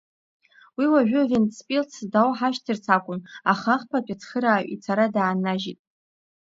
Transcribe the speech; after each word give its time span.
Уи 0.77 0.85
уажәы 0.93 1.21
Вентспилс 1.29 1.93
дауҳашьҭырц 2.11 2.85
акәын, 2.95 3.19
аха 3.51 3.71
ахԥатәи 3.75 4.15
ацхырааҩ 4.15 4.65
ицара 4.75 5.05
дааннажьит. 5.13 5.79